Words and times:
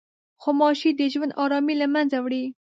غوماشې 0.41 0.89
د 0.99 1.01
ژوند 1.13 1.37
ارامي 1.43 1.75
له 1.81 1.87
منځه 1.93 2.17
وړي. 2.21 2.43